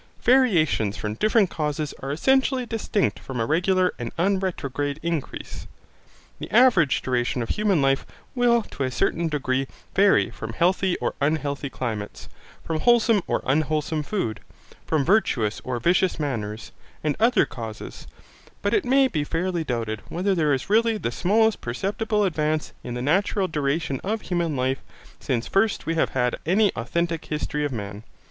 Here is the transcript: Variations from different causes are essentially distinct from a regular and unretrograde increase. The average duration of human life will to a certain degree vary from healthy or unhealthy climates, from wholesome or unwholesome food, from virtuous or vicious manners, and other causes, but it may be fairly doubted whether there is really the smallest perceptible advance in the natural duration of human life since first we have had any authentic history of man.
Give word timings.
Variations 0.23 0.97
from 0.97 1.13
different 1.13 1.51
causes 1.51 1.93
are 1.99 2.11
essentially 2.11 2.65
distinct 2.65 3.19
from 3.19 3.39
a 3.39 3.45
regular 3.45 3.93
and 3.99 4.11
unretrograde 4.17 4.97
increase. 5.03 5.67
The 6.39 6.49
average 6.49 7.03
duration 7.03 7.43
of 7.43 7.49
human 7.49 7.83
life 7.83 8.03
will 8.33 8.63
to 8.63 8.81
a 8.83 8.89
certain 8.89 9.27
degree 9.27 9.67
vary 9.93 10.31
from 10.31 10.53
healthy 10.53 10.97
or 10.97 11.13
unhealthy 11.21 11.69
climates, 11.69 12.29
from 12.63 12.79
wholesome 12.79 13.21
or 13.27 13.43
unwholesome 13.45 14.01
food, 14.01 14.39
from 14.87 15.05
virtuous 15.05 15.61
or 15.63 15.79
vicious 15.79 16.19
manners, 16.19 16.71
and 17.03 17.15
other 17.19 17.45
causes, 17.45 18.07
but 18.63 18.73
it 18.73 18.83
may 18.83 19.07
be 19.07 19.23
fairly 19.23 19.63
doubted 19.63 20.01
whether 20.09 20.33
there 20.33 20.51
is 20.51 20.67
really 20.67 20.97
the 20.97 21.11
smallest 21.11 21.61
perceptible 21.61 22.23
advance 22.23 22.73
in 22.83 22.95
the 22.95 23.03
natural 23.03 23.47
duration 23.47 24.01
of 24.03 24.21
human 24.21 24.55
life 24.55 24.79
since 25.19 25.45
first 25.45 25.85
we 25.85 25.93
have 25.93 26.09
had 26.13 26.37
any 26.43 26.71
authentic 26.75 27.25
history 27.25 27.63
of 27.63 27.71
man. 27.71 28.01